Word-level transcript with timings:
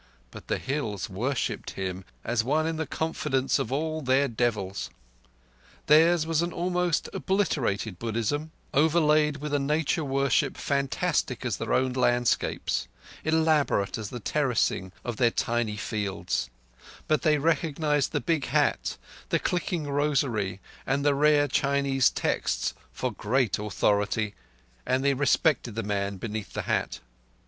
But 0.31 0.47
the 0.47 0.57
Hills 0.57 1.11
worshipped 1.11 1.73
him 1.77 2.05
as 2.23 2.43
one 2.43 2.65
in 2.65 2.77
the 2.77 2.87
confidence 2.87 3.59
of 3.59 3.71
all 3.71 4.01
their 4.01 4.27
devils. 4.27 4.89
Theirs 5.85 6.25
was 6.25 6.41
an 6.41 6.51
almost 6.51 7.07
obliterated 7.13 7.99
Buddhism, 7.99 8.49
overlaid 8.73 9.37
with 9.37 9.53
a 9.53 9.59
nature 9.59 10.03
worship 10.03 10.57
fantastic 10.57 11.45
as 11.45 11.57
their 11.57 11.71
own 11.71 11.93
landscapes, 11.93 12.87
elaborate 13.23 13.99
as 13.99 14.09
the 14.09 14.19
terracing 14.19 14.91
of 15.05 15.17
their 15.17 15.29
tiny 15.29 15.77
fields; 15.77 16.49
but 17.07 17.21
they 17.21 17.37
recognized 17.37 18.11
the 18.11 18.19
big 18.21 18.45
hat, 18.45 18.97
the 19.29 19.37
clicking 19.37 19.87
rosary, 19.87 20.59
and 20.83 21.05
the 21.05 21.13
rare 21.13 21.47
Chinese 21.47 22.09
texts 22.09 22.73
for 22.91 23.11
great 23.13 23.59
authority; 23.59 24.33
and 24.83 25.05
they 25.05 25.13
respected 25.13 25.75
the 25.75 25.83
man 25.83 26.17
beneath 26.17 26.53
the 26.53 26.63
hat. 26.63 27.01